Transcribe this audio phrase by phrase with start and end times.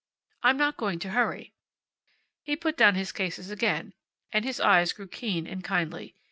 [0.41, 1.53] I'm not going to hurry."
[2.41, 3.93] He put down his cases again,
[4.33, 6.15] and his eyes grew keen and kindly.